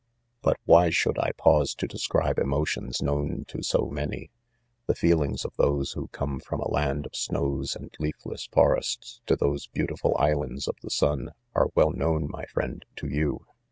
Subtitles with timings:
[0.41, 4.31] 'But why Should I pause, to describe emotions known to so many
[4.85, 9.21] 1 The feelings of those who come from a land of snows and leafless forests
[9.27, 13.45] to those beautiful islands of the sun, are well known, my 'friend, to you.'